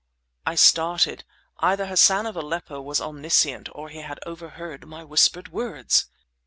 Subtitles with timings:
[0.47, 1.25] I started.
[1.59, 6.07] Either Hassan of Aleppo was omniscient or he had overheard my whispered words!